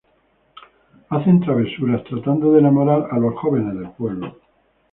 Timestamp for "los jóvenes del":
3.19-3.91